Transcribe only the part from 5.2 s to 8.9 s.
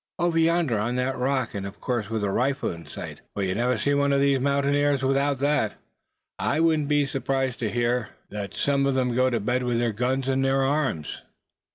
that. I wouldn't be surprised to hear that some